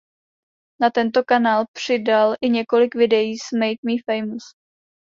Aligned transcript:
Na 0.79 0.89
tento 0.91 1.23
kanál 1.23 1.65
přidal 1.73 2.35
i 2.41 2.49
několik 2.49 2.95
videí 2.95 3.37
s 3.37 3.51
Make 3.59 3.79
Me 3.83 3.93
Famous. 4.05 4.43